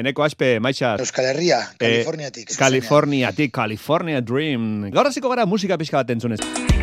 Eneko 0.00 0.24
aspe, 0.26 0.56
maixas. 0.60 1.00
Euskal 1.00 1.30
Herria, 1.32 1.60
Kaliforniatik. 1.78 2.50
Eh, 2.50 2.56
Kaliforniatik, 2.58 3.52
California 3.52 4.20
Dream. 4.20 4.90
Gaur 4.92 5.12
hasiko 5.12 5.32
gara 5.32 5.46
musika 5.46 5.78
pixka 5.78 6.02
bat 6.02 6.16
entzunez. 6.16 6.75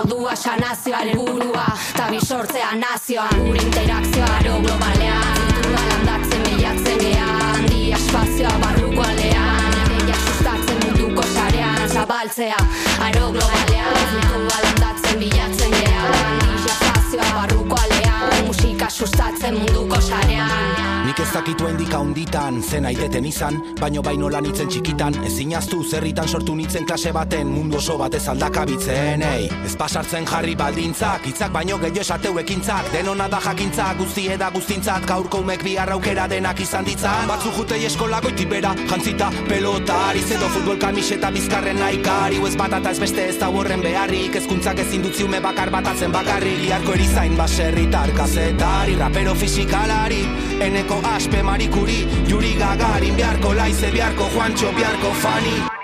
Modua 0.00 0.36
sanazioa 0.36 0.98
helburua 0.98 1.64
Ta 1.96 2.06
bisortzea 2.10 2.72
nazioa 2.74 3.28
Gure 3.38 3.62
interakzioa 3.62 4.28
aro 4.36 4.54
globalean. 4.60 5.34
Kultura 5.44 5.82
landatzen 5.88 6.42
bilatzen 6.42 6.98
gean 6.98 7.28
Handi 7.40 7.92
espazioa 7.92 8.54
barruko 8.62 9.02
alean 9.02 9.92
Ideia 9.98 10.16
sustatzen 10.24 10.80
munduko 10.86 11.22
sarean. 11.34 11.88
Zabaltzea 11.88 12.62
aro 13.08 13.28
globalean. 13.36 14.00
Kultura 14.22 14.62
landatzen 14.64 15.18
bilatzen 15.18 15.76
gean 15.76 16.18
Handi 16.22 16.64
espazioa 16.72 17.30
barruko 17.34 17.76
alean 17.84 18.46
Musika 18.46 18.69
sustatzen 19.00 19.56
munduko 19.56 20.00
sarean. 20.00 20.90
Nik 21.06 21.20
ez 21.24 21.30
dakitu 21.32 21.66
hendik 21.66 21.94
handitan, 21.96 22.60
zen 22.62 22.84
aiteten 22.86 23.24
izan, 23.24 23.56
baino 23.80 24.02
baino 24.04 24.28
lan 24.30 24.44
itzen 24.46 24.68
txikitan, 24.70 25.16
ezin 25.26 25.54
aztu 25.56 25.80
zerritan 25.82 26.28
sortu 26.28 26.54
nitzen 26.54 26.84
klase 26.86 27.12
baten, 27.16 27.48
mundu 27.48 27.78
oso 27.78 27.96
batez 27.98 28.26
aldakabitzen, 28.28 29.24
ei. 29.24 29.48
Ez 29.66 29.72
pasartzen 29.80 30.28
jarri 30.28 30.54
baldintzak, 30.60 31.24
hitzak 31.30 31.52
baino 31.54 31.78
gehiago 31.80 32.04
esateu 32.04 32.38
ekintzak, 32.42 32.92
denona 32.92 33.28
da 33.32 33.40
jakintzak, 33.46 33.96
guzti 33.98 34.26
eda 34.34 34.50
guztintzat, 34.54 35.06
gaurko 35.08 35.40
umek 35.40 35.64
bi 35.64 35.76
aukera 35.80 36.28
denak 36.28 36.60
izan 36.60 36.84
ditzan. 36.84 37.26
Batzu 37.32 37.50
jutei 37.56 37.84
eskola 37.88 38.20
goiti 38.20 38.46
jantzita 38.46 39.30
pelotari, 39.48 40.20
zedo 40.20 40.48
futbol 40.48 40.78
kamiseta 40.78 41.30
bizkarren 41.30 41.78
naikari, 41.78 42.36
ez 42.46 42.56
bat 42.56 42.86
ez 42.86 42.98
beste 43.00 43.28
ez 43.28 43.38
da 43.38 43.48
horren 43.48 43.80
beharrik, 43.80 44.36
ezkuntzak 44.36 44.78
ezin 44.78 45.02
dutzi 45.02 45.24
ume 45.24 45.40
bakar 45.40 45.70
batatzen 45.70 46.12
bakarrik, 46.12 46.68
iarko 46.68 46.92
erizain 46.92 47.36
baserritar 47.36 48.12
kazetari, 48.14 48.89
rapero 48.96 49.34
fisikalari, 49.34 50.22
eneko 50.60 51.00
aspe 51.14 51.42
marikuri, 51.42 52.06
juri 52.28 52.54
gagarin, 52.58 53.16
biharko 53.16 53.54
laize, 53.54 53.90
biharko 53.90 54.30
juantxo, 54.34 54.72
biharko 54.72 55.12
fani. 55.22 55.79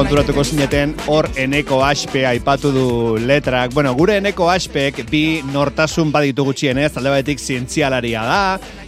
Konturatuko 0.00 0.40
zineten 0.48 0.94
hor 1.12 1.26
eneko 1.36 1.82
aspe 1.84 2.22
aipatu 2.24 2.70
du 2.72 2.84
letrak. 3.20 3.74
Bueno, 3.76 3.90
gure 3.98 4.14
eneko 4.16 4.46
aspek 4.48 5.02
bi 5.10 5.42
nortasun 5.52 6.08
baditu 6.14 6.46
gutxienez, 6.46 6.94
alde 6.96 7.12
batetik 7.12 7.42
zientzialaria 7.42 8.22
da, 8.24 8.38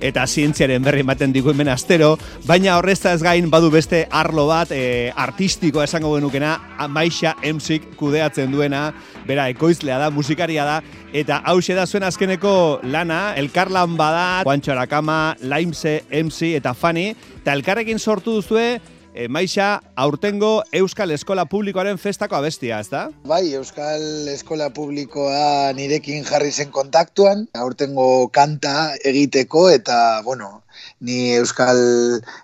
eta 0.00 0.24
zientziaren 0.24 0.80
berri 0.80 1.02
ematen 1.04 1.34
digu 1.34 1.52
hemen 1.52 1.68
astero, 1.68 2.14
baina 2.48 2.78
horrezta 2.78 3.12
ez 3.12 3.20
gain 3.20 3.50
badu 3.52 3.68
beste 3.74 4.06
arlo 4.08 4.46
bat 4.48 4.72
e, 4.72 5.12
artistikoa 5.12 5.84
esango 5.84 6.14
genukena, 6.14 6.54
Maixa 6.88 7.34
Emsik 7.44 7.90
kudeatzen 8.00 8.48
duena, 8.54 8.86
bera 9.28 9.50
ekoizlea 9.52 10.00
da, 10.00 10.08
musikaria 10.08 10.64
da, 10.64 10.80
eta 11.12 11.42
hause 11.52 11.76
da 11.76 11.84
zuen 11.84 12.08
azkeneko 12.08 12.80
lana, 12.88 13.20
elkarlan 13.36 14.00
bada, 14.00 14.24
Juancho 14.48 14.72
Arakama, 14.72 15.36
Laimse, 15.44 15.98
Emsi 16.08 16.54
eta 16.56 16.72
Fani, 16.72 17.10
eta 17.42 17.52
elkarrekin 17.52 18.00
sortu 18.00 18.40
duzue, 18.40 18.80
e, 19.14 19.28
Maixa, 19.28 19.82
aurtengo 19.96 20.62
Euskal 20.72 21.10
Eskola 21.10 21.44
Publikoaren 21.46 21.98
festako 21.98 22.36
abestia, 22.36 22.80
ez 22.80 22.88
da? 22.90 23.08
Bai, 23.28 23.54
Euskal 23.58 24.28
Eskola 24.32 24.70
Publikoa 24.74 25.72
nirekin 25.76 26.24
jarri 26.28 26.52
zen 26.52 26.72
kontaktuan, 26.74 27.46
aurtengo 27.54 28.28
kanta 28.32 28.94
egiteko 29.04 29.68
eta, 29.70 30.22
bueno, 30.24 30.62
ni 31.00 31.34
Euskal 31.36 31.78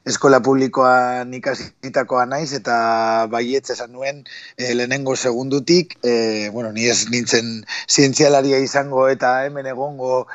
Eskola 0.06 0.40
Publikoan 0.44 1.32
ikasitakoa 1.38 2.26
naiz 2.28 2.52
eta 2.56 3.26
baietz 3.32 3.70
esan 3.74 3.92
nuen 3.92 4.24
e, 4.56 4.74
lehenengo 4.74 5.16
segundutik, 5.16 5.98
e, 6.04 6.50
bueno, 6.52 6.72
ni 6.72 6.88
ez 6.88 7.08
nintzen 7.08 7.64
zientzialaria 7.88 8.60
izango 8.64 9.08
eta 9.08 9.44
hemen 9.46 9.66
egongo 9.66 10.26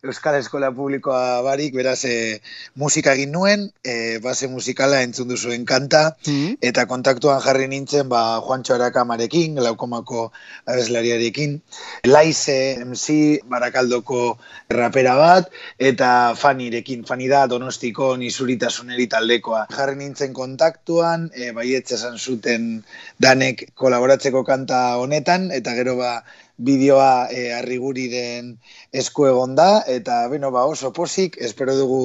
Euskal 0.00 0.38
Eskola 0.38 0.70
Publikoa 0.72 1.42
barik, 1.44 1.74
beraz, 1.76 2.06
e, 2.08 2.40
musika 2.80 3.12
egin 3.12 3.34
nuen, 3.34 3.66
e, 3.84 4.16
base 4.24 4.48
musikala 4.48 5.02
entzun 5.04 5.28
duzuen 5.28 5.66
kanta, 5.68 6.16
Mm. 6.26 6.56
eta 6.64 6.86
kontaktuan 6.88 7.42
jarri 7.44 7.68
nintzen, 7.68 8.08
ba, 8.08 8.40
Juancho 8.40 8.74
Arakamarekin, 8.78 9.60
laukomako 9.60 10.32
abeslariarekin, 10.64 11.60
Laize 12.04 12.80
MC 12.80 13.42
Barakaldoko 13.44 14.38
rapera 14.70 15.16
bat, 15.16 15.52
eta 15.76 16.34
Fanirekin, 16.34 17.04
Fani 17.04 17.28
da 17.28 17.46
Donostiko 17.46 18.16
Nizuritasuneri 18.16 19.06
taldekoa. 19.06 19.66
Jarri 19.68 19.96
nintzen 19.96 20.32
kontaktuan, 20.32 21.30
e, 21.34 21.52
baietz 21.52 21.92
esan 21.92 22.16
zuten 22.16 22.84
danek 23.20 23.74
kolaboratzeko 23.74 24.44
kanta 24.44 24.96
honetan, 24.96 25.50
eta 25.52 25.74
gero 25.74 25.96
ba, 26.00 26.22
bideoa 26.60 27.28
e, 27.32 27.46
arriguriren 27.56 28.52
esku 28.92 29.26
egon 29.30 29.54
da, 29.58 29.68
eta 29.88 30.20
beno, 30.32 30.50
ba, 30.54 30.66
oso 30.68 30.92
posik, 30.96 31.38
espero 31.40 31.76
dugu 31.78 32.00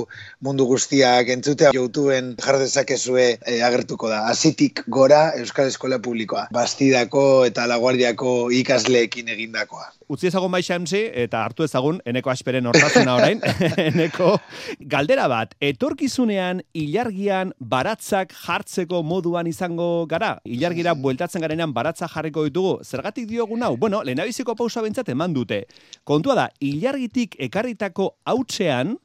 mundu 0.46 0.68
guztiak 0.70 1.30
entzutea 1.34 1.74
YouTubeen 1.76 2.34
jar 2.42 2.60
dezakezue 2.62 3.28
e, 3.38 3.60
agertuko 3.68 4.12
da. 4.12 4.24
Azitik 4.32 4.84
gora 4.88 5.22
Euskal 5.40 5.72
Eskola 5.72 6.00
Publikoa. 6.00 6.48
Bastidako 6.56 7.26
eta 7.50 7.68
Laguardiako 7.72 8.38
ikasleekin 8.62 9.32
egindakoa. 9.36 9.92
Utzi 10.06 10.28
ezagun 10.30 10.52
Maixa 10.54 10.76
Emsi, 10.78 11.00
eta 11.18 11.40
hartu 11.42 11.66
ezagun 11.66 11.98
eneko 12.06 12.30
asperen 12.30 12.68
hortasuna 12.70 13.16
orain, 13.18 13.40
eneko 13.88 14.36
galdera 14.92 15.26
bat, 15.32 15.56
etorkizunean 15.66 16.62
ilargian 16.78 17.56
baratzak 17.60 18.36
jartzeko 18.38 19.02
moduan 19.02 19.50
izango 19.50 20.06
gara? 20.12 20.36
Ilargira 20.46 20.94
bueltatzen 20.94 21.42
garenean 21.42 21.74
baratza 21.74 22.10
jarriko 22.12 22.46
ditugu, 22.46 22.76
zergatik 22.86 23.26
diogun 23.32 23.66
hau? 23.66 23.74
Bueno, 23.82 24.04
lehenabiziko 24.06 24.54
pausa 24.56 24.86
bentsat 24.86 25.10
eman 25.10 25.34
dute. 25.34 25.64
Kontua 26.06 26.38
da, 26.38 26.48
ilargitik 26.62 27.40
ekarritako 27.50 28.12
hautzean, 28.30 29.00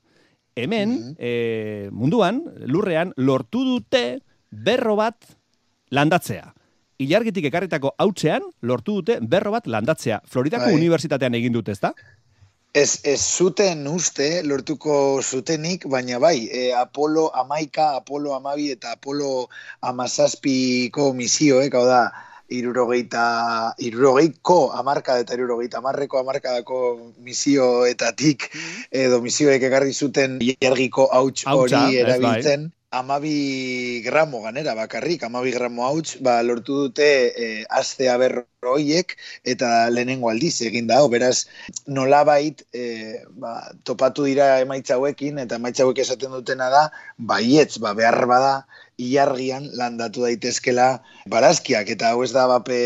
hemen, 0.60 1.16
eh, 1.16 1.89
munduan, 1.93 2.44
lurrean, 2.69 3.15
lortu 3.16 3.65
dute 3.65 4.21
berro 4.50 4.99
bat 5.00 5.33
landatzea. 5.91 6.50
Ilargitik 7.00 7.47
ekarritako 7.49 7.94
hautzean, 7.99 8.44
lortu 8.61 8.99
dute 9.00 9.19
berro 9.34 9.55
bat 9.55 9.66
landatzea. 9.66 10.21
Floridako 10.28 10.69
Bai. 10.69 10.75
unibertsitatean 10.77 11.37
egin 11.38 11.55
dute, 11.56 11.72
ezta? 11.72 11.94
Ez, 12.77 13.00
ez 13.03 13.19
zuten 13.19 13.87
uste 13.91 14.28
lortuko 14.47 14.94
zutenik, 15.22 15.89
baina 15.91 16.21
bai, 16.22 16.47
e, 16.47 16.71
Apolo 16.77 17.31
amaika, 17.34 17.97
Apolo 17.99 18.37
amabi 18.37 18.69
eta 18.77 18.93
Apolo 18.94 19.49
amazazpiko 19.91 21.10
misioek, 21.16 21.75
hau 21.75 21.87
da, 21.89 22.05
irurogeita, 22.50 23.25
irurogeiko 23.78 24.59
amarka 24.75 25.16
eta 25.22 25.37
irurogeita 25.39 25.78
amarreko 25.78 26.21
amarkadako 26.21 26.81
misioetatik 27.22 28.49
edo 28.91 29.21
misioek 29.22 29.62
egarri 29.71 29.94
zuten 29.94 30.39
iargiko 30.43 31.09
hauts 31.15 31.47
hori 31.47 31.77
bai. 31.77 31.97
erabiltzen. 32.03 32.71
Amabi 32.91 34.03
gramo 34.03 34.43
ganera 34.43 34.75
bakarrik, 34.75 35.23
amabi 35.23 35.53
gramo 35.55 35.84
hauts, 35.87 36.17
ba, 36.27 36.43
lortu 36.43 36.75
dute 36.89 37.06
e, 37.31 37.47
aztea 37.71 38.17
berroiek 38.19 39.15
eta 39.53 39.69
lehenengo 39.95 40.27
aldiz 40.31 40.56
egin 40.67 40.89
da, 40.91 40.99
beraz 41.12 41.47
nolabait 41.87 42.65
e, 42.75 43.23
ba, 43.45 43.53
topatu 43.87 44.27
dira 44.27 44.59
emaitza 44.65 44.99
hauekin 44.99 45.39
eta 45.39 45.61
emaitza 45.62 45.87
hauek 45.87 46.03
esaten 46.03 46.34
dutena 46.34 46.67
da 46.75 46.83
baietz, 47.31 47.78
ba, 47.78 47.95
behar 47.95 48.27
bada 48.27 48.53
ilargian 48.99 49.71
landatu 49.78 50.27
daitezkela 50.27 50.91
barazkiak. 51.31 51.95
Eta 51.95 52.11
hau 52.11 52.25
ez 52.27 52.33
da 52.34 52.49
bape 52.51 52.81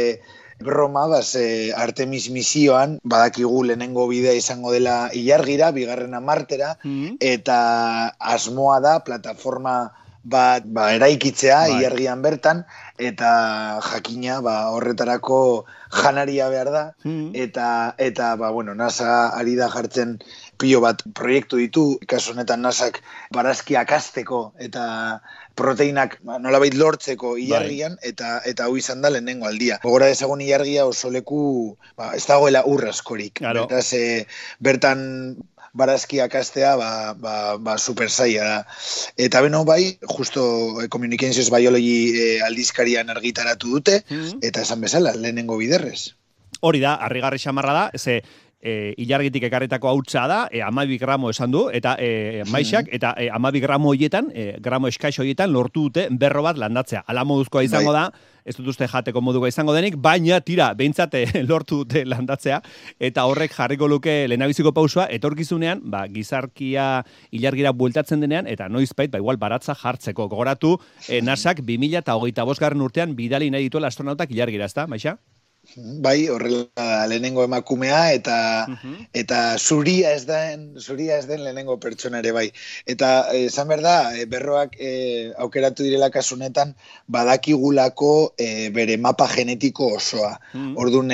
broma, 0.61 1.07
baz, 1.07 1.35
e, 1.37 1.73
Artemis 1.73 2.31
misioan 2.31 2.99
badakigu 3.03 3.65
lehenengo 3.65 4.07
bidea 4.09 4.33
izango 4.35 4.73
dela 4.73 5.11
ilargira, 5.13 5.71
bigarrena 5.73 6.21
martera, 6.21 6.79
Mm. 6.85 7.17
eta 7.21 8.15
asmoa 8.19 8.81
da 8.81 9.01
plataforma 9.05 9.93
bat 10.25 10.65
ba, 10.65 10.89
eraikitzea 10.97 11.59
Bai. 11.69 11.79
ilargian 11.79 12.23
bertan 12.25 12.65
eta 12.99 13.81
jakina 13.85 14.41
ba, 14.41 14.71
horretarako 14.73 15.67
janaria 15.93 16.49
behar 16.49 16.71
da 16.73 16.85
Mm. 17.05 17.31
eta 17.35 17.95
eta 17.99 18.35
ba, 18.37 18.51
bueno, 18.51 18.75
NASA 18.75 19.29
ari 19.37 19.55
da 19.55 19.69
jartzen 19.69 20.19
pilo 20.59 20.81
bat 20.81 21.03
proiektu 21.15 21.57
ditu, 21.61 21.99
kasu 22.09 22.33
honetan 22.33 22.63
NASAk 22.63 23.03
barazkiak 23.35 23.93
azteko 23.93 24.55
eta 24.59 25.21
proteinak 25.55 26.19
ba, 26.25 26.39
nolabait 26.39 26.75
lortzeko 26.75 27.37
ilargian 27.39 27.99
eta 28.03 28.41
eta 28.45 28.65
hau 28.65 28.77
izan 28.77 29.03
da 29.03 29.11
lehenengo 29.11 29.47
aldia. 29.47 29.79
Gogora 29.83 30.07
dezagun 30.07 30.41
ilargia 30.41 30.87
oso 30.87 31.11
leku 31.11 31.77
ba, 31.97 32.15
ez 32.17 32.25
dagoela 32.27 32.65
ur 32.67 32.87
askorik. 32.89 33.35
Claro. 33.39 33.67
Beraz, 33.69 33.93
eh, 33.93 34.27
bertan 34.61 35.37
barazkiak 35.75 36.35
astea, 36.39 36.75
ba, 36.79 36.91
ba, 37.19 37.35
ba 37.59 37.77
super 37.79 38.09
zaila 38.09 38.45
da. 38.45 38.59
Eta 39.19 39.43
beno 39.45 39.65
bai, 39.67 39.99
justo 40.17 40.45
eh, 40.81 40.89
Communications 40.89 41.51
Biology 41.51 42.15
eh, 42.15 42.39
aldizkarian 42.47 43.11
argitaratu 43.11 43.75
dute, 43.77 44.01
mm-hmm. 44.07 44.45
eta 44.47 44.63
esan 44.63 44.81
bezala, 44.87 45.15
lehenengo 45.19 45.59
biderrez. 45.59 46.15
Hori 46.65 46.81
da, 46.81 46.95
harrigarri 47.03 47.43
xamarra 47.43 47.75
da, 47.77 47.85
ze 47.99 48.23
e, 48.65 48.95
ilargitik 49.05 49.45
ekarretako 49.51 49.91
hautsa 49.93 50.25
da, 50.31 50.41
e, 50.51 50.63
amabi 50.65 50.99
gramo 50.99 51.31
esan 51.31 51.53
du, 51.53 51.67
eta 51.73 51.95
e, 52.01 52.43
maixak, 52.51 52.89
eta 52.97 53.13
e, 53.21 53.29
amabi 53.33 53.61
gramo 53.61 53.93
hoietan, 53.93 54.31
e, 54.35 54.55
gramo 54.65 54.89
eskaix 54.89 55.19
hoietan, 55.21 55.53
lortu 55.53 55.89
dute 55.89 56.09
berro 56.11 56.43
bat 56.47 56.59
landatzea. 56.59 57.05
Ala 57.07 57.27
moduzkoa 57.29 57.65
izango 57.67 57.93
bai. 57.93 58.07
da, 58.07 58.31
ez 58.45 58.57
dut 58.57 58.71
uste 58.73 58.89
jateko 58.89 59.21
moduko 59.25 59.49
izango 59.49 59.75
denik, 59.77 59.99
baina 60.01 60.41
tira, 60.45 60.71
behintzate 60.79 61.27
lortu 61.51 61.83
dute 61.83 62.05
landatzea, 62.09 62.63
eta 62.99 63.27
horrek 63.29 63.53
jarriko 63.57 63.89
luke 63.91 64.17
lehenabiziko 64.31 64.73
pausua, 64.77 65.07
etorkizunean, 65.13 65.85
ba, 65.93 66.07
gizarkia 66.09 66.89
ilargira 67.37 67.75
bueltatzen 67.77 68.25
denean, 68.25 68.49
eta 68.49 68.71
noizbait, 68.73 69.13
ba, 69.13 69.21
igual 69.21 69.41
baratza 69.41 69.77
jartzeko. 69.77 70.29
Gogoratu, 70.33 70.79
e, 71.09 71.21
nasak, 71.21 71.61
2000 71.65 72.01
eta 72.01 72.17
hogeita 72.17 72.49
bosgarren 72.49 72.85
urtean, 72.85 73.17
bidali 73.17 73.53
nahi 73.53 73.69
dituela 73.69 73.93
astronautak 73.93 74.33
ilargira, 74.33 74.69
ezta, 74.73 74.89
maixa? 74.89 75.19
Bai, 75.77 76.29
horrela 76.29 77.07
lehenengo 77.09 77.43
emakumea 77.45 78.13
eta 78.13 78.37
eta 79.17 79.39
zuria 79.59 80.13
ez 80.15 80.27
den, 80.29 80.67
zuria 80.79 81.17
ez 81.19 81.27
den 81.27 81.43
lehenengo 81.45 81.79
pertsona 81.81 82.21
ere 82.21 82.33
bai. 82.37 82.47
Eta 82.87 83.11
esan 83.39 83.71
behar 83.73 83.83
da, 83.85 83.97
e, 84.15 84.27
berroak 84.31 84.77
e, 84.79 84.91
aukeratu 85.47 85.87
direla 85.87 86.11
kasunetan 86.15 86.75
badakigulako 87.09 88.13
e, 88.39 88.69
bere 88.77 88.97
mapa 88.97 89.29
genetiko 89.33 89.95
osoa. 89.97 90.35
Mm 90.53 90.77
Orduan 90.85 91.13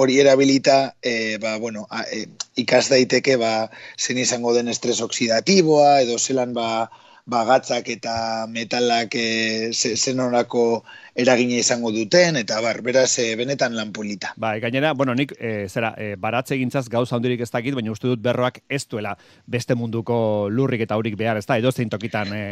hori 0.00 0.18
erabilita 0.22 0.94
e, 1.02 1.36
ba, 1.42 1.58
bueno, 1.58 1.86
a, 1.90 2.02
e, 2.08 2.26
ikas 2.62 2.88
daiteke 2.88 3.36
ba, 3.36 3.68
zen 3.98 4.18
izango 4.18 4.54
den 4.56 4.68
estres 4.72 5.00
oksidatiboa 5.04 6.00
edo 6.06 6.18
zelan 6.18 6.54
ba, 6.56 6.88
bagatzak 7.26 7.88
eta 7.92 8.46
metalak 8.48 9.14
e, 9.14 9.70
zenorako 9.72 10.82
eragina 11.14 11.58
izango 11.60 11.92
duten, 11.92 12.36
eta 12.40 12.60
bar, 12.64 12.80
beraz, 12.82 13.18
e, 13.18 13.34
benetan 13.36 13.76
lanpolita. 13.76 14.34
Ba, 14.40 14.54
gainera, 14.62 14.92
bueno, 14.94 15.14
nik, 15.14 15.34
e, 15.38 15.68
zera, 15.68 15.94
e, 15.98 16.14
baratze 16.16 16.56
gintzaz 16.60 16.88
gauza 16.88 17.16
handirik 17.16 17.40
ez 17.40 17.50
dakit, 17.50 17.74
baina 17.74 17.92
uste 17.92 18.08
dut 18.08 18.22
berroak 18.22 18.62
ez 18.68 18.86
duela 18.88 19.16
beste 19.46 19.74
munduko 19.74 20.48
lurrik 20.50 20.86
eta 20.86 20.96
hurik 20.96 21.18
behar, 21.18 21.40
ez 21.40 21.46
da, 21.46 21.58
edo 21.58 21.72
zein 21.72 21.90
tokitan 21.92 22.32
e, 22.34 22.44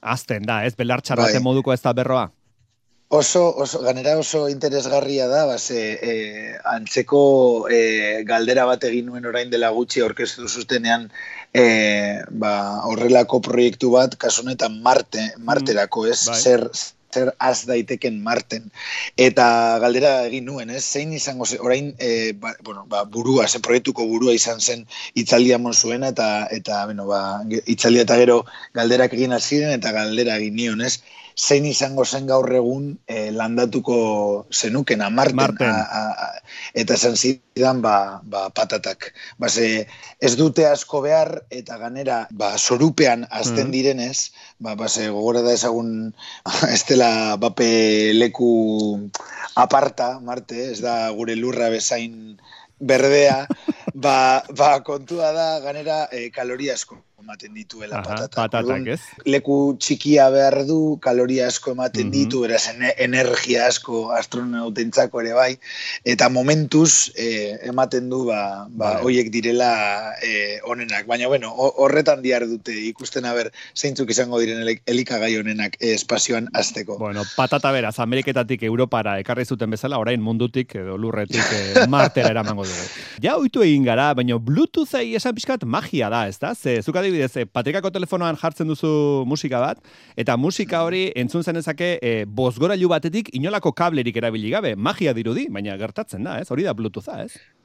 azten 0.00 0.46
da, 0.46 0.64
ez, 0.64 0.74
belartxarra 0.76 1.28
bai. 1.30 1.42
moduko 1.44 1.72
ez 1.72 1.82
da 1.82 1.92
berroa? 1.96 2.28
Oso, 3.12 3.56
oso, 3.56 3.80
ganera 3.82 4.16
oso 4.16 4.48
interesgarria 4.48 5.26
da, 5.26 5.40
base, 5.44 5.98
e, 5.98 6.12
antzeko 6.72 7.66
e, 7.66 8.22
galdera 8.28 8.68
bat 8.68 8.86
egin 8.86 9.08
nuen 9.10 9.26
orain 9.26 9.50
dela 9.50 9.72
gutxi 9.74 10.04
orkestu 10.06 10.46
zutenean 10.46 11.08
e, 11.50 11.64
ba, 12.30 12.52
horrelako 12.86 13.40
proiektu 13.48 13.90
bat, 13.96 14.14
kasunetan 14.14 14.78
Marte, 14.86 15.26
Marterako, 15.42 16.06
ez, 16.06 16.20
mm, 16.22 16.30
bai. 16.30 16.38
zer, 16.38 16.64
zer 17.10 17.34
az 17.42 17.66
daiteken 17.66 18.22
marten. 18.22 18.70
Eta 19.18 19.46
galdera 19.82 20.12
egin 20.30 20.46
nuen, 20.46 20.70
ez? 20.70 20.84
Zein 20.86 21.10
izango 21.12 21.50
ze, 21.50 21.58
orain, 21.58 21.90
e, 21.98 22.30
ba, 22.38 22.54
bueno, 22.62 22.86
ba, 22.86 23.02
burua, 23.16 23.48
zen 23.48 23.66
proiektuko 23.66 24.06
burua 24.06 24.38
izan 24.38 24.62
zen 24.62 24.86
itzaldia 25.18 25.58
zuena, 25.74 26.14
eta, 26.14 26.46
eta 26.50 26.84
bueno, 26.84 27.10
ba, 27.10 27.42
itzaldia 27.66 28.06
eta 28.06 28.22
gero 28.22 28.44
galderak 28.72 29.18
egin 29.18 29.34
ziren 29.40 29.74
eta 29.74 29.90
galdera 29.90 30.36
egin 30.36 30.54
nion, 30.54 30.80
ez? 30.80 31.00
Zein 31.38 31.66
izango 31.66 32.04
zen 32.04 32.26
gaur 32.26 32.48
egun 32.52 32.98
e, 33.06 33.30
landatuko 33.30 34.46
zenuken 34.52 35.02
amarten, 35.02 35.36
Marten. 35.36 35.74
eta 36.74 36.94
esan 36.94 37.16
zidan 37.16 37.82
ba, 37.82 38.20
ba, 38.24 38.48
patatak. 38.50 39.12
Ba, 39.38 39.48
ez 39.50 40.32
dute 40.36 40.66
asko 40.66 41.02
behar 41.06 41.42
eta 41.50 41.78
ganera 41.78 42.26
ba, 42.30 42.56
sorupean 42.58 43.26
azten 43.30 43.68
mm. 43.68 43.74
direnez, 43.74 44.30
ba, 44.58 44.74
ba, 44.74 44.86
gogora 44.88 45.42
da 45.42 45.54
ezagun 45.54 46.14
ez 46.74 46.84
dela 46.88 47.36
bape 47.36 48.12
leku 48.14 49.10
aparta, 49.56 50.18
Marte, 50.20 50.70
ez 50.72 50.80
da 50.80 51.10
gure 51.16 51.36
lurra 51.36 51.68
bezain 51.70 52.40
berdea, 52.80 53.46
ba, 53.94 54.42
ba 54.56 54.80
kontua 54.82 55.32
da 55.32 55.60
ganera 55.60 56.08
e, 56.12 56.30
kaloria 56.30 56.74
asko 56.74 56.98
ematen 57.20 57.54
dituela 57.54 58.00
Aha, 58.00 58.26
patatak. 58.26 58.86
ez? 58.88 59.00
Leku 59.28 59.76
txikia 59.78 60.30
behar 60.32 60.64
du, 60.66 60.98
kaloria 61.02 61.46
asko 61.46 61.74
ematen 61.76 62.08
mm 62.08 62.12
-hmm. 62.12 62.16
ditu, 62.16 62.44
eraz 62.44 62.68
energia 62.98 63.66
asko 63.66 64.10
astronautentzako 64.16 65.20
ere 65.20 65.34
bai, 65.34 65.58
eta 66.04 66.28
momentuz 66.28 67.12
eh, 67.14 67.58
ematen 67.68 68.08
du 68.10 68.24
ba, 68.26 68.66
ba 68.68 68.94
vale. 68.94 69.06
oiek 69.06 69.30
direla 69.30 70.14
eh, 70.22 70.60
onenak. 70.64 71.06
Baina 71.06 71.28
bueno, 71.28 71.52
horretan 71.54 72.22
diar 72.22 72.46
dute 72.48 72.72
ikusten 72.72 73.24
haber 73.24 73.52
zeintzuk 73.76 74.10
izango 74.10 74.40
diren 74.40 74.64
elikagai 74.86 75.38
onenak 75.38 75.76
eh, 75.80 75.94
espazioan 75.94 76.48
azteko. 76.52 76.98
Bueno, 76.98 77.24
patata 77.36 77.70
beraz, 77.72 77.98
Ameriketatik 77.98 78.62
Europara 78.62 79.18
ekarri 79.18 79.44
zuten 79.44 79.70
bezala, 79.70 79.98
orain 79.98 80.20
mundutik 80.20 80.74
edo 80.74 80.96
lurretik 80.96 81.44
eh, 81.52 81.86
martera 81.88 82.30
eramango 82.30 82.64
dugu. 82.64 82.84
Ja, 83.22 83.36
oitu 83.36 83.62
egin 83.70 83.86
gara, 83.86 84.10
baina 84.18 84.38
Bluetooth-ei 84.42 85.14
esan 85.18 85.36
pixkat 85.36 85.64
magia 85.64 86.10
da, 86.12 86.24
ez 86.30 86.38
da? 86.42 86.52
Ze, 86.54 86.80
zuk 86.82 86.98
adibidez, 87.00 87.30
e, 87.38 87.46
patrikako 87.46 87.92
telefonoan 87.94 88.38
jartzen 88.40 88.68
duzu 88.70 88.90
musika 89.30 89.62
bat, 89.62 89.80
eta 90.20 90.36
musika 90.36 90.82
hori 90.86 91.06
entzun 91.18 91.46
zenezake 91.46 91.94
e, 92.02 92.12
bozgorailu 92.26 92.90
batetik 92.90 93.32
inolako 93.38 93.72
kablerik 93.76 94.20
erabili 94.20 94.52
gabe, 94.52 94.74
magia 94.76 95.14
dirudi, 95.16 95.48
baina 95.50 95.78
gertatzen 95.80 96.26
da, 96.26 96.40
ez? 96.42 96.50
Hori 96.50 96.68
da 96.68 96.76
Bluetootha, 96.76 97.22
ez? 97.24 97.59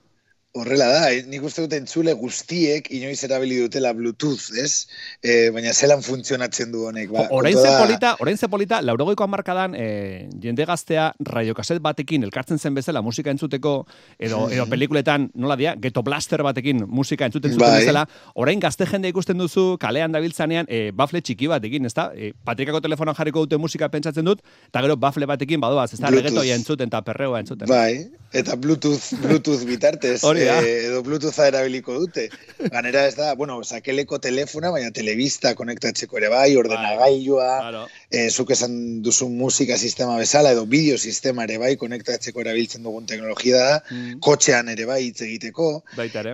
Horrela 0.56 0.86
da, 0.88 1.00
eh? 1.12 1.20
nik 1.28 1.44
uste 1.44 1.66
dut 1.66 1.74
entzule 1.76 2.14
guztiek 2.16 2.86
inoiz 2.96 3.18
erabili 3.28 3.58
dutela 3.60 3.90
Bluetooth, 3.92 4.54
ez? 4.56 4.88
E, 5.20 5.50
baina 5.52 5.74
zelan 5.76 6.00
funtzionatzen 6.00 6.70
du 6.72 6.86
honek. 6.88 7.10
Ba, 7.12 7.26
orain 7.36 7.58
ze 7.60 7.74
polita, 7.76 8.14
orain 8.24 8.40
ze 8.40 8.48
polita, 8.48 8.80
laurogoiko 8.80 9.26
amarkadan, 9.26 9.76
e, 9.76 10.30
jende 10.40 10.64
gaztea 10.70 11.10
radiokaset 11.28 11.82
batekin 11.84 12.24
elkartzen 12.24 12.62
zen 12.62 12.78
bezala 12.78 13.02
musika 13.04 13.34
entzuteko, 13.36 13.74
edo, 14.16 14.46
edo 14.48 14.68
pelikuletan, 14.72 15.26
nola 15.36 15.58
dia, 15.60 15.74
geto 15.76 16.06
blaster 16.08 16.46
batekin 16.48 16.86
musika 16.88 17.28
entzuten 17.28 17.52
zuten 17.52 17.66
bai. 17.66 17.82
bezala, 17.84 18.06
orain 18.40 18.64
gazte 18.64 18.88
jende 18.88 19.12
ikusten 19.12 19.44
duzu, 19.44 19.66
kalean 19.84 20.16
dabiltzanean, 20.16 20.72
e, 20.72 20.94
bafle 20.96 21.20
txiki 21.20 21.52
batekin, 21.52 21.92
ez 21.92 21.94
da? 22.00 22.08
E, 22.16 22.32
patrikako 22.48 22.80
telefonan 22.88 23.20
jarriko 23.20 23.44
dute 23.44 23.60
musika 23.60 23.92
pentsatzen 23.92 24.32
dut, 24.32 24.40
eta 24.72 24.88
gero 24.88 24.96
bafle 24.96 25.28
batekin 25.28 25.60
badoaz, 25.60 25.92
ez 25.92 26.00
da? 26.00 26.16
Regetoia 26.16 26.56
entzuten 26.56 26.88
eta 26.88 27.04
perreoa 27.04 27.44
entzuten. 27.44 27.68
Bai, 27.68 28.08
eta 28.32 28.56
Bluetooth, 28.56 29.20
Bluetooth 29.20 29.68
bitartez. 29.68 30.22
Eh, 30.24 30.45
edo 30.46 31.02
Bluetootha 31.06 31.48
erabiliko 31.52 31.96
dute. 32.00 32.28
Ganera 32.72 33.06
ez 33.10 33.16
da, 33.18 33.34
bueno, 33.36 33.60
sakeleko 33.64 34.20
telefona, 34.24 34.72
baina 34.76 34.92
telebista 34.96 35.54
konektatzeko 35.58 36.22
ere 36.22 36.32
bai, 36.34 36.50
ordenagailua, 36.60 37.50
claro. 37.62 37.86
E, 38.16 38.30
zuk 38.30 38.52
esan 38.56 38.76
duzu 39.04 39.28
musika 39.30 39.78
sistema 39.78 40.16
bezala, 40.18 40.54
edo 40.56 40.66
bideo 40.72 40.98
sistema 40.98 41.44
ere 41.44 41.58
bai, 41.62 41.74
konektatzeko 41.82 42.44
erabiltzen 42.46 42.86
dugun 42.88 43.08
teknologia 43.10 43.60
da, 43.60 43.74
mm. 43.92 44.20
kotxean 44.26 44.72
ere 44.72 44.88
bai 44.90 45.02
hitz 45.08 45.26
egiteko. 45.26 45.70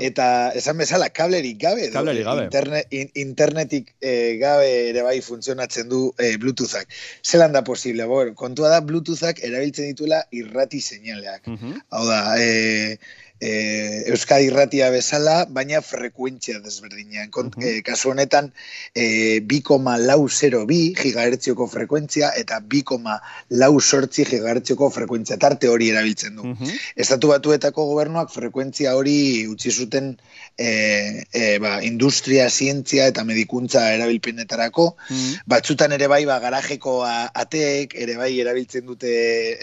Eta 0.10 0.28
esan 0.62 0.78
bezala, 0.82 1.10
kablerik 1.22 1.58
gabe, 1.64 1.90
kablerik 1.96 2.28
gabe. 2.28 2.46
Interne, 2.50 2.84
internetik 3.26 3.90
e, 4.00 4.14
gabe 4.42 4.70
ere 4.92 5.06
bai 5.08 5.18
funtzionatzen 5.26 5.90
du 5.92 6.04
e, 6.20 6.36
Bluetoothak. 6.42 6.94
Zelan 7.26 7.58
da 7.58 7.66
posible, 7.66 8.06
bon, 8.12 8.36
kontua 8.38 8.76
da 8.76 8.84
Bluetoothak 8.86 9.42
erabiltzen 9.50 9.92
dituela 9.92 10.24
irrati 10.32 10.84
seinaleak. 10.84 11.50
Mm 11.50 11.80
Hau 11.92 12.06
da, 12.08 12.18
e, 12.40 12.98
e, 13.42 13.52
Euskadi 14.14 14.48
irratia 14.52 14.90
bezala, 14.94 15.36
baina 15.58 15.82
frekuentzia 15.84 16.62
desberdinean. 16.64 17.32
Kont, 17.34 17.58
uh 17.58 17.82
kasu 17.88 18.14
honetan, 18.14 18.52
e, 18.94 19.42
2,002 19.54 20.80
gigahertzioko 21.02 21.68
frekuentzia 21.72 22.32
eta 22.38 22.60
2,0 22.62 24.30
gigahertzioko 24.32 24.90
frekuentzia 24.94 25.38
tarte 25.42 25.70
hori 25.72 25.90
erabiltzen 25.94 26.36
du. 26.36 26.52
Uh 26.52 26.72
Estatu 27.02 27.32
batuetako 27.32 27.86
gobernuak 27.92 28.32
frekuentzia 28.34 28.96
hori 28.96 29.48
utzi 29.48 29.72
zuten 29.72 30.14
e, 30.58 31.24
e, 31.32 31.58
ba, 31.64 31.80
industria, 31.84 32.50
zientzia 32.50 33.08
eta 33.12 33.24
medikuntza 33.28 33.84
erabilpenetarako. 33.96 34.88
Batzutan 35.50 35.96
ere 35.98 36.08
bai, 36.12 36.24
ba, 36.30 36.40
garajeko 36.44 37.00
ateek 37.08 37.96
ere 37.96 38.18
bai 38.20 38.32
erabiltzen 38.44 38.86
dute 38.86 39.14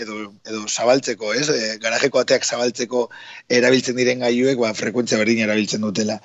edo, 0.03 0.33
edo 0.47 0.65
zabaltzeko, 0.67 1.35
ez? 1.35 1.49
E, 1.49 1.77
garajeko 1.83 2.23
ateak 2.25 2.47
zabaltzeko 2.49 3.09
era 3.49 3.69
erabiltzen 3.69 3.99
diren 4.01 4.25
gaiuek, 4.25 4.59
ba, 4.59 4.73
frekuentzia 4.75 5.21
berdin 5.21 5.45
erabiltzen 5.45 5.85
dutela. 5.85 6.19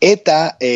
Eta, 0.00 0.56
e, 0.60 0.72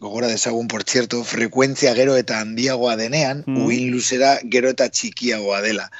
gogora 0.00 0.28
dezagun, 0.28 0.66
por 0.66 0.82
cierto, 0.82 1.22
frekuentzia 1.24 1.94
gero 1.94 2.16
eta 2.16 2.40
handiagoa 2.40 2.96
denean, 2.96 3.44
mm. 3.46 3.66
uin 3.66 3.90
luzera 3.92 4.38
gero 4.54 4.72
eta 4.72 4.88
txikiagoa 4.88 5.60
dela. 5.60 5.90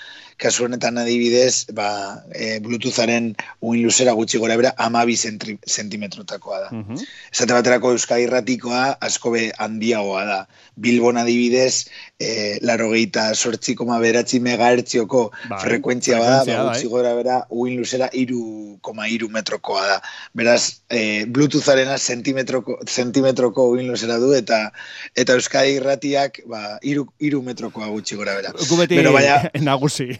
Kasu 0.40 0.64
honetan 0.64 0.96
adibidez, 0.98 1.66
ba, 1.76 2.22
e, 2.32 2.58
Bluetootharen 2.64 3.34
uin 3.60 3.82
luzera 3.84 4.14
gutxi 4.16 4.38
gora 4.40 4.56
bera, 4.56 4.72
amabi 4.80 5.16
zentimetrotakoa 5.16 6.60
da. 6.64 6.68
Mhm. 6.72 6.96
Esate 7.32 7.52
baterako 7.52 7.92
Euskadi 7.96 8.24
Irratikoa 8.26 8.96
asko 9.00 9.30
be 9.34 9.50
handiagoa 9.58 10.24
da. 10.24 10.38
Bilbon 10.80 11.18
adibidez, 11.20 11.86
e, 12.18 12.58
laro 12.64 12.88
gehieta 12.94 13.34
sortzi 13.34 13.74
koma 13.76 13.98
beratzi 14.00 14.40
megahertzioko 14.40 15.26
Bai, 15.50 15.58
frekuentzia 15.60 16.18
bada, 16.18 16.44
ba, 16.48 16.70
gutxi 16.70 16.88
gora 16.88 17.12
bera, 17.18 17.42
uin 17.50 17.76
luzera 17.76 18.08
iru 18.12 18.78
koma 18.80 19.08
iru 19.08 19.28
metrokoa 19.28 19.84
da. 19.86 20.00
Beraz, 20.34 20.80
e, 20.88 21.26
Bluetootharena 21.26 21.98
zentimetroko, 21.98 22.78
zentimetroko 22.88 23.68
uin 23.74 23.88
luzera 23.92 24.16
du, 24.18 24.32
eta 24.32 24.70
eta 25.14 25.36
Euskadi 25.36 25.76
Irratiak 25.76 26.40
ba, 26.48 26.78
iru, 26.82 27.06
iru 27.20 27.42
metrokoa 27.42 27.92
gutxi 27.92 28.16
gora 28.16 28.34
bera. 28.40 28.52
Gu 28.56 28.76
beti 28.80 28.96
Beno, 28.96 29.12
baina- 29.12 29.50
nagusi. 29.70 30.10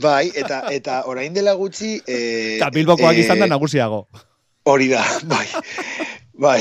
Bai, 0.00 0.30
eta 0.34 0.64
eta 0.74 1.02
orain 1.10 1.34
dela 1.34 1.54
gutxi... 1.58 1.96
E, 2.06 2.18
Eta 2.58 2.70
Bilbokoak 2.74 3.16
e, 3.16 3.24
izan 3.24 3.40
da 3.42 3.48
nagusiago. 3.50 4.04
Hori 4.68 4.88
da, 4.92 5.04
bai. 5.30 5.46
Bai, 6.34 6.60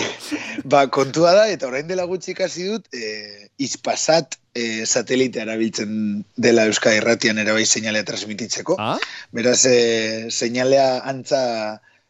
ba, 0.70 0.86
kontua 0.94 1.32
da, 1.34 1.48
eta 1.50 1.68
orain 1.72 1.88
dela 1.90 2.06
gutxi 2.06 2.36
ikasi 2.36 2.68
dut, 2.70 2.86
e, 2.94 3.50
izpasat 3.64 4.38
e, 4.54 4.86
satelite 4.86 5.42
erabiltzen 5.42 6.22
dela 6.38 6.68
Euskadi 6.70 7.00
Irratian 7.02 7.42
ere 7.42 7.56
bai 7.56 7.66
seinalea 7.66 8.06
transmititzeko. 8.06 8.78
Ah? 8.78 9.00
Beraz, 9.34 9.64
e, 9.66 10.30
seinalea 10.30 11.02
antza 11.10 11.42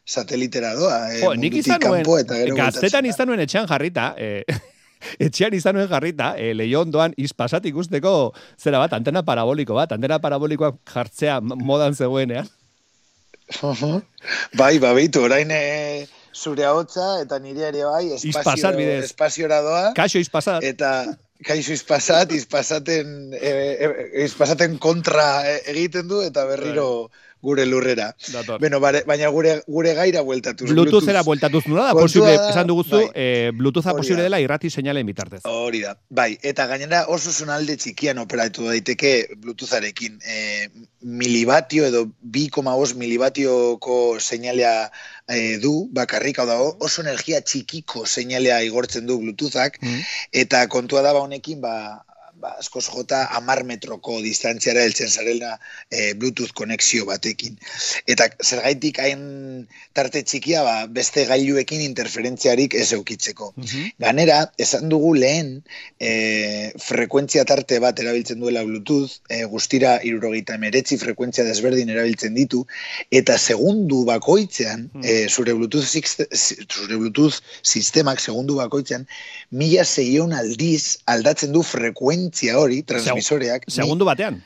satelitera 0.04 0.74
doa. 0.76 0.98
E, 1.14 1.22
Jo, 1.24 1.32
nik 1.40 1.56
izan 1.62 1.80
nuen, 1.80 2.04
gaztetan 2.58 3.08
izan 3.08 3.32
nuen 3.32 3.40
etxean 3.46 3.70
jarrita, 3.70 4.12
e, 4.18 4.44
etxean 5.18 5.54
izan 5.54 5.78
nuen 5.78 5.88
jarrita, 5.90 6.34
e, 6.38 6.52
lehion 6.56 6.90
doan 6.90 7.14
izpasat 7.16 7.66
ikusteko, 7.70 8.32
zera 8.60 8.82
bat, 8.82 8.92
antena 8.96 9.24
paraboliko 9.26 9.78
bat, 9.78 9.92
antena 9.92 10.20
parabolikoak 10.22 10.80
jartzea 10.94 11.40
modan 11.40 11.94
zegoenean. 11.94 12.50
Bai, 14.58 14.78
ba, 14.80 14.94
beitu, 14.96 15.20
orain 15.26 15.50
e, 15.52 16.06
zure 16.34 16.66
hotza 16.66 17.20
eta 17.22 17.38
nire 17.38 17.68
ere 17.68 17.84
bai, 17.84 18.14
espazio, 18.16 18.72
bidez. 18.76 19.04
espaziora 19.10 19.60
doa. 19.62 19.92
Kaixo 19.96 20.18
izpasat. 20.18 20.64
eta 20.64 21.04
kaixo 21.44 21.74
izpasat, 21.74 22.32
izpasaten, 22.32 23.34
e, 23.36 23.50
e, 23.50 23.90
izpasaten 24.24 24.78
kontra 24.82 25.26
egiten 25.70 26.08
du 26.08 26.22
eta 26.24 26.46
berriro 26.48 27.10
gure 27.44 27.66
lurrera. 27.68 28.06
Dator. 28.32 28.58
Beno, 28.62 28.80
bare, 28.80 29.02
baina 29.06 29.28
gure, 29.34 29.58
gure 29.68 29.92
gaira 29.98 30.22
bueltatuz. 30.24 30.70
Bluetoothera 30.72 31.22
bueltatuz 31.26 31.62
nula 31.68 31.90
da, 31.90 31.92
posible, 31.98 32.32
da- 32.38 32.48
esan 32.54 32.66
duguzu, 32.72 32.96
bai. 32.96 33.10
eh, 33.14 33.50
Bluetootha 33.54 33.92
posible 33.98 34.22
dela 34.24 34.40
irrati 34.40 34.70
seinalen 34.72 35.06
bitartez. 35.06 35.42
Hori 35.44 35.82
da, 35.84 35.92
bai, 36.08 36.30
eta 36.42 36.66
gainera 36.70 37.04
oso 37.12 37.30
zonalde 37.32 37.76
txikian 37.76 38.18
operatu 38.24 38.64
daiteke 38.70 39.14
Bluetootharekin. 39.36 40.18
E, 40.24 40.68
milibatio 41.04 41.84
edo 41.84 42.06
2,5 42.24 42.94
milibatioko 42.96 44.18
seinalea 44.20 44.90
e, 45.28 45.58
du, 45.60 45.88
bakarrik 45.92 46.38
hau 46.40 46.46
dago, 46.48 46.70
oso 46.80 47.02
energia 47.04 47.40
txikiko 47.44 48.06
seinalea 48.06 48.62
igortzen 48.64 49.06
du 49.06 49.18
Bluetoothak, 49.20 49.78
Mm. 49.82 50.00
eta 50.32 50.66
kontua 50.68 51.02
da 51.02 51.12
ba 51.12 51.20
honekin, 51.20 51.60
ba, 51.60 52.04
ba, 52.40 52.54
askoz 52.58 52.84
jota 52.90 53.24
amar 53.38 53.62
metroko 53.64 54.20
distantziara 54.24 54.82
heltzen 54.84 55.08
zarela 55.10 55.54
e, 55.90 56.12
Bluetooth 56.14 56.52
konexio 56.56 57.06
batekin. 57.08 57.56
Eta 58.10 58.28
zergaitik 58.42 58.98
hain 59.02 59.24
tarte 59.96 60.22
txikia, 60.22 60.62
ba, 60.66 60.74
beste 60.86 61.24
gailuekin 61.28 61.80
interferentziarik 61.84 62.74
ez 62.74 62.92
eukitzeko. 62.96 63.52
Mhm. 63.56 63.94
Ganera, 64.04 64.38
esan 64.58 64.88
dugu 64.92 65.14
lehen 65.18 65.52
e, 66.00 66.72
frekuentzia 66.82 67.44
tarte 67.48 67.78
bat 67.82 68.00
erabiltzen 68.00 68.40
duela 68.42 68.64
Bluetooth, 68.66 69.20
e, 69.30 69.44
guztira 69.50 69.98
irurogeita 70.02 70.58
emeretzi 70.58 70.98
frekuentzia 71.00 71.44
desberdin 71.46 71.92
erabiltzen 71.94 72.34
ditu, 72.34 72.64
eta 73.10 73.38
segundu 73.38 74.04
bakoitzean, 74.08 74.90
Hmm. 74.94 75.02
e, 75.04 75.28
zure, 75.28 75.54
Bluetooth, 75.54 75.86
zure 75.86 76.96
Bluetooth 76.96 77.40
sistemak 77.62 78.20
segundu 78.20 78.56
bakoitzean, 78.58 79.06
mila 79.50 79.84
zeion 79.84 80.32
aldiz 80.32 80.98
aldatzen 81.06 81.52
du 81.52 81.62
frekuentzia 81.62 82.23
hori, 82.56 82.82
transmisoreak. 82.82 83.66
mi- 83.68 83.72
Segundu 83.72 84.04
batean. 84.04 84.42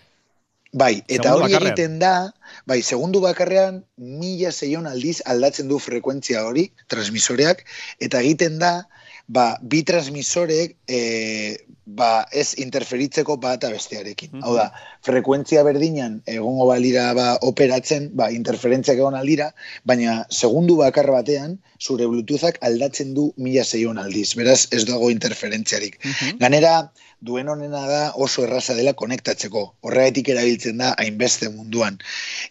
Bai, 0.73 1.03
eta 1.09 1.35
hori 1.35 1.55
egiten 1.55 1.99
da, 1.99 2.31
bai, 2.67 2.83
segundu 2.83 3.21
bakarrean 3.21 3.85
mila 3.97 4.51
zeion 4.53 4.87
aldiz 4.87 5.23
aldatzen 5.25 5.69
du 5.69 5.79
frekuentzia 5.79 6.45
hori, 6.45 6.71
transmisoreak, 6.89 7.65
eta 8.01 8.21
egiten 8.21 8.59
da, 8.59 8.87
ba, 9.29 9.57
bi 9.63 9.83
transmisorek 9.83 10.77
e, 10.87 11.57
ba, 11.87 12.27
ez 12.33 12.53
interferitzeko 12.61 13.39
bata 13.41 13.71
bestearekin. 13.73 14.43
Hau 14.43 14.55
da, 14.57 14.73
frekuentzia 15.05 15.63
berdinan 15.65 16.21
egongo 16.27 16.67
balira 16.69 17.15
ba, 17.17 17.39
operatzen, 17.41 18.11
ba, 18.13 18.29
interferentziak 18.31 18.97
egon 19.01 19.15
aldira, 19.17 19.55
baina 19.89 20.27
segundu 20.29 20.77
bakar 20.77 21.09
batean, 21.11 21.59
zure 21.81 22.07
Bluetoothak 22.07 22.59
aldatzen 22.61 23.15
du 23.15 23.33
mila 23.37 23.65
zeion 23.65 23.97
aldiz. 23.99 24.35
Beraz, 24.37 24.67
ez 24.71 24.85
dago 24.85 25.09
interferentziarik. 25.11 25.97
Mhm. 26.05 26.39
Ganera, 26.45 26.93
duen 27.21 27.49
honena 27.49 27.87
da 27.89 28.03
oso 28.15 28.45
erraza 28.47 28.75
dela 28.79 28.93
konektatzeko. 28.99 29.65
Horregatik 29.83 30.29
erabiltzen 30.35 30.79
da 30.79 30.93
hainbeste 30.99 31.49
munduan. 31.55 31.99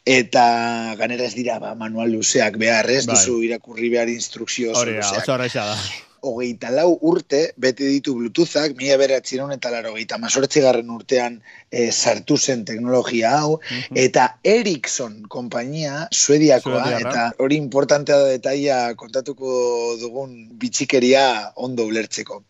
Eta 0.06 0.96
ganera 1.00 1.24
ez 1.30 1.34
dira 1.36 1.60
ba, 1.64 1.74
manual 1.76 2.12
luzeak 2.12 2.58
behar, 2.60 2.90
ez 2.90 3.06
Bai. 3.06 3.16
duzu 3.16 3.42
irakurri 3.48 3.90
behar 3.90 4.10
instrukzio 4.10 4.72
oso 4.72 4.82
Hori 4.82 4.98
luzeak. 5.00 5.24
oso 5.24 5.38
da. 5.72 6.07
Hogeita 6.28 6.72
lau 6.72 6.98
urte 7.02 7.54
bete 7.58 7.86
ditu 7.88 8.16
Bluetoothak, 8.16 8.76
mila 8.78 8.98
beratziron 8.98 9.52
eta 9.56 9.72
laro 9.72 9.94
gehieta 9.96 10.18
garren 10.62 10.90
urtean 10.90 11.42
e, 11.72 11.92
sartu 11.92 12.38
zen 12.38 12.66
teknologia 12.66 13.32
hau, 13.40 13.60
Mhm. 13.60 13.98
eta 13.98 14.40
Ericsson 14.44 15.24
konpainia, 15.28 16.08
suediakoa, 16.12 16.84
Suediarra. 16.84 17.10
eta 17.10 17.34
hori 17.40 17.56
importantea 17.56 18.18
da 18.18 18.28
detaia 18.28 18.96
kontatuko 18.96 19.98
dugun 20.00 20.50
bitxikeria 20.60 21.52
ondo 21.56 21.86
ulertzeko. 21.86 22.44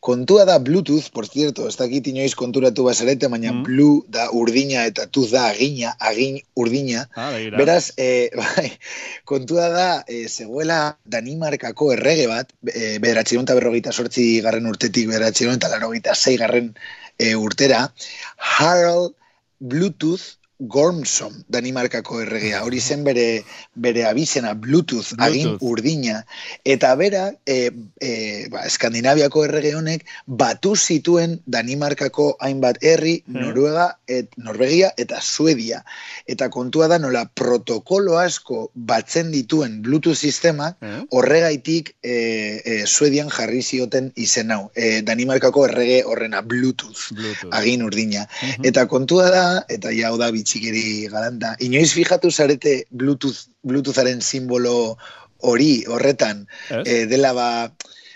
Kontua 0.00 0.44
da 0.44 0.58
Bluetooth, 0.58 1.10
por 1.10 1.26
cierto, 1.26 1.66
ez 1.68 1.76
dakit 1.76 2.06
inoiz 2.06 2.34
konturatu 2.34 2.84
bazarete, 2.84 3.26
baina 3.28 3.52
Mm. 3.52 3.62
Blue 3.64 4.02
da 4.08 4.28
urdina 4.30 4.84
eta 4.86 5.06
tuz 5.06 5.30
da 5.32 5.48
agina, 5.48 5.96
agin 5.98 6.38
urdina. 6.54 7.08
Ah. 7.16 7.32
Beraz, 7.56 7.92
e, 7.96 8.30
bai, 8.36 8.70
kontua 9.24 9.68
da, 9.68 10.04
e, 10.06 10.28
zegoela 10.28 10.98
Danimarkako 11.04 11.92
errege 11.92 12.26
bat, 12.28 12.52
e, 12.72 12.98
bederatziron 13.18 13.46
eta 13.48 13.58
berrogeita 13.58 13.92
sortzi 13.92 14.40
garren 14.44 14.66
urtetik 14.70 15.08
bederatziron 15.10 15.58
eta 15.58 16.14
zei 16.14 16.36
garren 16.38 16.74
e, 17.18 17.34
urtera, 17.34 17.88
Harald 18.38 19.14
Bluetooth 19.58 20.37
Gormson 20.60 21.44
Danimarkako 21.48 22.20
erregea. 22.24 22.64
Hori 22.66 22.80
zen 22.80 23.04
bere, 23.06 23.44
bere 23.74 24.04
abizena 24.08 24.54
Bluetooth, 24.54 25.12
agin 25.18 25.44
Bluetooth. 25.54 25.62
urdina. 25.70 26.24
Eta 26.64 26.94
bera, 26.96 27.32
e, 27.46 27.70
e, 28.00 28.48
ba, 28.50 28.64
Eskandinaviako 28.66 29.44
errege 29.46 29.74
honek 29.78 30.04
batu 30.26 30.74
zituen 30.76 31.38
Danimarkako 31.46 32.36
hainbat 32.40 32.78
herri, 32.82 33.22
Mhm. 33.26 33.38
Noruega, 33.38 33.98
et, 34.08 34.28
Norvegia 34.36 34.90
eta 34.96 35.20
Suedia. 35.20 35.84
Eta 36.26 36.48
kontua 36.50 36.88
da 36.88 36.98
nola 36.98 37.24
protokolo 37.34 38.18
asko 38.18 38.70
batzen 38.74 39.30
dituen 39.30 39.80
Bluetooth 39.82 40.18
sistemak 40.18 40.76
Eh? 40.82 41.02
horregaitik 41.10 41.94
e, 42.02 42.60
e, 42.64 42.86
Suedian 42.86 43.28
jarri 43.30 43.62
zioten 43.62 44.12
izen 44.16 44.50
hau. 44.50 44.70
E, 44.74 45.02
Danimarkako 45.02 45.66
errege 45.68 46.02
horrena 46.04 46.42
Bluetooth, 46.42 47.12
Bluetooth. 47.14 47.54
agin 47.54 47.82
urdina. 47.82 48.26
Mhm. 48.42 48.64
Eta 48.64 48.86
kontua 48.88 49.30
da, 49.30 49.64
eta 49.68 49.90
ja 49.92 50.08
hau 50.08 50.18
da 50.18 50.30
bitxikeri 50.48 51.08
galanta, 51.12 51.56
inoiz 51.60 51.92
fijatu 51.92 52.30
zarete 52.30 52.86
Bluetooth, 52.90 53.48
Bluetootharen 53.62 54.20
simbolo 54.20 54.96
hori 55.44 55.84
horretan, 55.86 56.46
e, 56.70 57.04
dela 57.06 57.32
ba, 57.36 57.48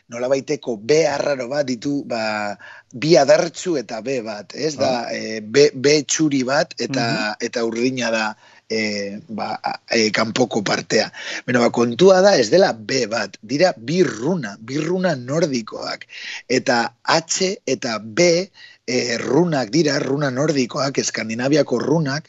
nola 0.09 0.29
baiteko 0.29 0.77
B 0.77 1.05
arraro 1.07 1.49
bat 1.49 1.67
ditu, 1.67 2.03
ba, 2.09 2.57
bi 2.93 3.17
adartzu 3.17 3.77
eta 3.77 4.01
B 4.01 4.23
bat, 4.25 4.55
ez? 4.55 4.75
Da, 4.77 5.09
e, 5.13 5.41
B, 5.41 5.71
B 5.75 6.03
txuri 6.09 6.43
bat 6.45 6.75
eta, 6.81 7.37
eta 7.41 7.65
urdina 7.65 8.11
da 8.11 8.25
e, 8.69 9.21
ba, 9.29 9.53
e, 9.91 10.11
kanpoko 10.11 10.63
partea. 10.65 11.11
Beno, 11.47 11.61
ba, 11.61 11.71
kontua 11.71 12.21
da 12.25 12.35
ez 12.41 12.49
dela 12.51 12.73
B 12.73 13.07
bat, 13.13 13.37
dira 13.43 13.73
bi 13.77 14.03
runa, 14.09 14.57
bi 14.61 14.81
runa 14.81 15.15
nordikoak. 15.17 16.09
Eta 16.49 16.85
H 17.05 17.53
eta 17.67 17.99
B 18.01 18.49
e, 18.87 19.17
runak 19.19 19.71
dira, 19.71 19.99
runa 20.03 20.31
nordikoak, 20.31 20.99
eskandinaviako 20.99 21.79
runak, 21.79 22.29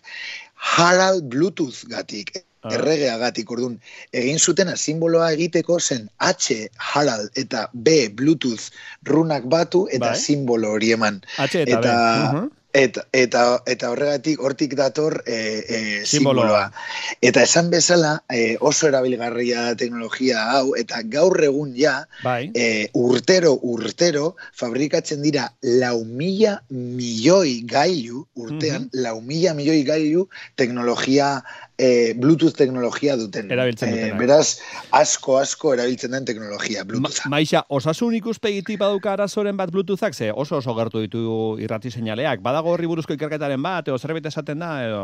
Harald 0.56 1.30
Bluetooth 1.30 1.86
gatik, 1.90 2.46
Ah. 2.64 2.72
erregeagatik, 2.72 3.50
orduan, 3.52 3.74
egin 4.16 4.38
zutena 4.40 4.78
simboloa 4.80 5.34
egiteko 5.36 5.80
zen 5.84 6.06
H 6.24 6.70
Harald 6.80 7.30
eta 7.36 7.68
B 7.74 8.08
Bluetooth 8.08 8.70
runak 9.04 9.44
batu 9.52 9.88
eta 9.92 10.14
Bai. 10.14 10.20
simbolo 10.20 10.72
hori 10.72 10.94
eman. 10.96 11.20
H 11.38 11.56
eta, 11.60 11.80
eta- 11.80 12.32
B. 12.32 12.38
Mhm. 12.38 12.50
Eta, 12.74 13.04
eta, 13.14 13.62
eta 13.70 13.92
horregatik 13.94 14.40
hortik 14.42 14.72
dator 14.74 15.20
e, 15.28 15.36
e, 15.62 15.78
Simboloa. 16.10 16.10
simboloa. 16.10 16.64
Eta 17.22 17.44
esan 17.46 17.70
bezala 17.70 18.16
e, 18.34 18.58
oso 18.60 18.88
erabilgarria 18.90 19.76
teknologia 19.78 20.42
hau, 20.56 20.74
eta 20.80 21.04
gaur 21.06 21.38
egun 21.46 21.76
ja, 21.78 22.00
Bai. 22.24 22.50
e, 22.58 22.90
urtero, 22.98 23.54
urtero, 23.62 24.34
fabrikatzen 24.58 25.22
dira 25.22 25.52
lau 25.62 26.02
mila 26.04 26.56
milioi 26.74 27.60
gailu, 27.70 28.26
urtean, 28.42 28.90
lau 29.06 29.20
mila 29.22 29.54
milioi 29.54 29.84
gailu 29.86 30.26
teknologia, 30.58 31.44
e, 31.84 32.14
Bluetooth 32.20 32.56
teknologia 32.60 33.18
duten. 33.20 33.50
Erabiltzen 33.52 33.90
E, 33.90 33.96
dutenak. 33.98 34.20
beraz, 34.22 34.60
asko, 35.02 35.38
asko 35.42 35.74
erabiltzen 35.76 36.16
den 36.16 36.26
teknologia, 36.30 36.84
Ma, 36.84 36.90
Bluetootha. 36.94 37.30
maixa, 37.34 37.66
osasun 37.70 38.16
ikuspegitik 38.22 38.80
baduka 38.80 39.14
arazoren 39.18 39.58
bat 39.60 39.72
Bluetoothak, 39.74 40.16
ze 40.16 40.32
oso 40.32 40.58
oso 40.62 40.76
gertu 40.80 41.04
ditu 41.04 41.26
irrati 41.60 41.92
seinaleak. 41.92 42.42
Badago 42.46 42.72
horri 42.78 42.88
buruzko 42.88 43.14
ikerketaren 43.20 43.62
bat, 43.64 43.88
edo 43.88 44.00
zerbait 44.00 44.26
esaten 44.32 44.60
da, 44.64 44.74
edo... 44.88 45.04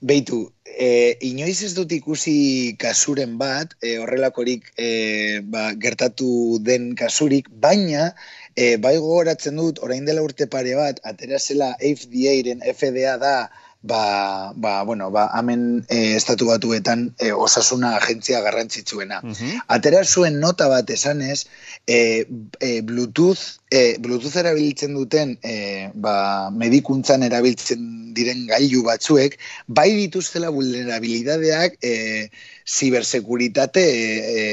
Beitu, 0.00 0.36
e, 0.78 1.16
inoiz 1.26 1.56
ez 1.66 1.72
dut 1.74 1.90
ikusi 1.90 2.76
kasuren 2.78 3.32
bat, 3.40 3.72
e, 3.82 3.96
horrelakorik 3.98 4.68
e, 4.78 4.90
ba, 5.42 5.72
gertatu 5.74 6.28
den 6.62 6.92
kasurik, 7.00 7.48
baina 7.50 8.12
e, 8.54 8.76
bai 8.78 8.92
gogoratzen 9.02 9.58
dut, 9.58 9.80
orain 9.82 10.06
dela 10.06 10.22
urte 10.22 10.46
pare 10.46 10.76
bat, 10.78 11.00
atera 11.02 11.40
zela 11.42 11.72
FDA-ren 11.82 12.62
FDA 12.76 13.16
da, 13.18 13.32
ba, 13.82 14.52
ba, 14.56 14.82
bueno, 14.82 15.10
ba, 15.10 15.30
hemen 15.38 15.86
e, 15.88 16.16
estatu 16.16 16.48
batuetan 16.50 17.14
e, 17.18 17.30
osasuna 17.32 17.94
agentzia 17.96 18.40
garrantzitsuena. 18.42 19.20
Mhm. 19.22 19.62
Atera 19.68 20.02
zuen 20.04 20.40
nota 20.40 20.68
bat 20.68 20.90
esanez, 20.90 21.46
e, 21.86 22.26
e, 22.60 22.80
Bluetooth, 22.82 23.60
e, 23.70 23.96
Bluetooth 24.02 24.36
erabiltzen 24.36 24.94
duten, 24.94 25.38
e, 25.42 25.90
ba, 25.94 26.50
medikuntzan 26.50 27.22
erabiltzen 27.22 28.12
diren 28.18 28.46
gailu 28.50 28.82
batzuek, 28.82 29.38
bai 29.68 29.92
dituztela 29.94 30.50
vulnerabilidadeak 30.50 31.78
e, 31.80 31.94
zibersekuritate 32.66 33.84
e, 33.86 34.44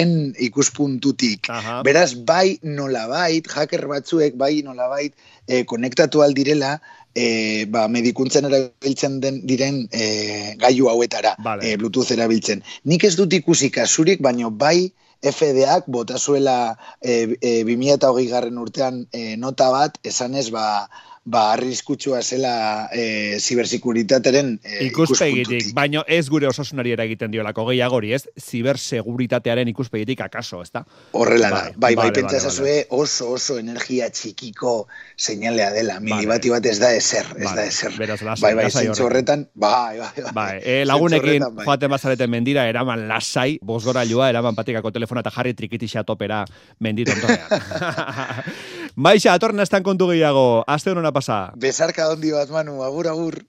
en 0.00 0.32
ikuspuntutik. 0.38 1.50
Aha. 1.50 1.82
Beraz, 1.82 2.14
bai 2.14 2.58
nolabait, 2.62 3.46
hacker 3.50 3.88
batzuek, 3.90 4.38
bai 4.38 4.54
nolabait, 4.62 5.16
e, 5.46 5.64
konektatu 5.68 6.22
aldirela, 6.22 6.76
e, 7.14 7.64
ba, 7.70 7.86
medikuntzen 7.88 8.48
erabiltzen 8.48 9.20
den 9.20 9.42
diren 9.46 9.84
e, 9.92 10.56
gailu 10.60 10.88
hauetara, 10.92 11.36
Vale. 11.44 11.66
e, 11.66 11.76
Bluetooth 11.76 12.10
erabiltzen. 12.14 12.64
Nik 12.84 13.04
ez 13.04 13.14
dut 13.16 13.32
ikusi 13.32 13.70
kasurik, 13.74 14.22
baino 14.24 14.50
bai 14.50 14.92
FDAk 15.22 15.86
bota 15.86 16.18
zuela 16.18 16.76
e, 17.00 17.38
e, 17.38 17.62
2008 17.64 18.28
garren 18.30 18.58
urtean 18.58 19.04
e, 19.12 19.36
nota 19.36 19.70
bat, 19.70 19.98
esanez 20.02 20.48
ba, 20.50 20.88
ba 21.24 21.52
arriskutsua 21.52 22.18
zela 22.22 22.88
e, 22.92 23.38
zibersekuritateren 23.38 24.58
e, 24.64 24.86
Ikuspegitik, 24.88 25.38
ikuspuntutik. 25.46 25.74
baino 25.74 26.02
ez 26.08 26.28
gure 26.28 26.48
osasunari 26.48 26.90
eragiten 26.96 27.30
diolako 27.30 27.68
gehiagori, 27.68 28.10
ez? 28.16 28.24
Ziberseguritatearen 28.40 29.68
ikuspegitik 29.70 30.20
akaso, 30.20 30.62
ez 30.62 30.70
da? 30.74 30.82
Horrela 31.12 31.50
da. 31.50 31.60
Bai, 31.76 31.94
Bai, 31.94 31.94
bai, 32.00 32.08
pentsa 32.16 32.36
ezazue 32.40 32.86
oso 32.90 33.30
oso 33.36 33.58
energia 33.60 34.08
txikiko 34.10 34.88
seinalea 35.16 35.70
dela. 35.76 36.00
Milibati 36.02 36.50
bat 36.50 36.66
ez 36.66 36.78
da 36.82 36.90
ezer, 36.96 37.26
ez 37.36 37.44
Vale, 37.46 37.56
da 37.60 37.66
ezer. 37.70 37.94
beraz, 37.98 38.18
lasai, 38.22 38.42
bai, 38.54 38.64
bai, 38.64 38.70
zentzu 38.82 39.06
horretan, 39.06 39.46
bai, 39.54 39.98
bai, 40.00 40.10
bai. 40.24 40.32
Bai, 40.32 40.60
e, 40.64 40.84
lagunekin 40.84 41.46
bai. 41.54 41.64
joaten 41.68 41.90
bazareten 41.94 42.30
mendira, 42.30 42.66
eraman 42.68 43.06
lasai, 43.08 43.58
bosgorailua, 43.62 44.28
eraman 44.34 44.58
patikako 44.58 44.90
telefona 44.90 45.22
eta 45.22 45.30
jarri 45.30 45.54
trikitixa 45.54 46.02
topera 46.04 46.42
mendit 46.80 47.14
ondorean. 47.14 47.46
Maixa, 48.94 49.32
atorren 49.32 49.62
estan 49.64 49.80
kontu 49.82 50.10
gehiago, 50.10 50.64
aste 50.68 50.90
honona 50.92 51.12
pasa. 51.16 51.52
Besarka 51.56 52.10
ondi 52.12 52.32
bat, 52.34 52.50
Manu, 52.52 52.82
agur, 52.84 53.08
agur. 53.08 53.42